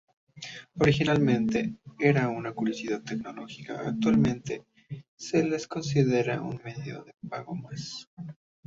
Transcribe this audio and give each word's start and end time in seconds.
Originalmente 0.79 1.75
eran 1.99 2.35
una 2.35 2.53
curiosidad 2.53 3.03
tecnológica, 3.03 3.87
actualmente 3.87 4.65
se 5.15 5.47
las 5.47 5.67
considera 5.67 6.41
un 6.41 6.59
medio 6.65 7.03
de 7.03 7.13
pago 7.29 7.53
más. 7.53 8.09